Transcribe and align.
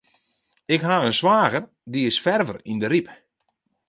Ik 0.75 0.81
ha 0.87 0.95
in 1.07 1.17
swager, 1.19 1.63
dy 1.91 1.99
is 2.09 2.17
ferver 2.25 2.57
yn 2.71 2.79
de 2.81 2.87
Ryp. 2.89 3.07